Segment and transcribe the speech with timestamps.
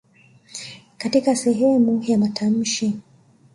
[0.97, 2.99] Katika sehemu ya matamshi.